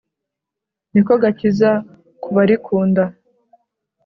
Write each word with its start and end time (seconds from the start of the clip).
niko 0.91 1.13
gakiza 1.21 1.71
ku 2.21 2.29
barikunda 2.35 3.03